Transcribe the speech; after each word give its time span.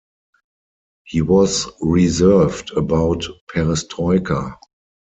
He 1.03 1.21
was 1.21 1.67
reserved 1.79 2.71
about 2.75 3.23
perestroika. 3.47 4.57